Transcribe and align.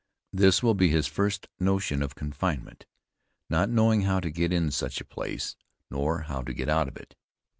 This 0.33 0.63
will 0.63 0.73
be 0.73 0.89
his 0.89 1.05
first 1.05 1.47
notion 1.59 2.01
of 2.01 2.15
confinement 2.15 2.87
not 3.51 3.69
knowing 3.69 4.01
how 4.01 4.19
to 4.19 4.31
get 4.31 4.51
in 4.51 4.71
such 4.71 4.99
a 4.99 5.05
place, 5.05 5.55
nor 5.91 6.21
how 6.21 6.41
to 6.41 6.55
get 6.55 6.69
out 6.69 6.87
of 6.87 6.97
it. 6.97 7.15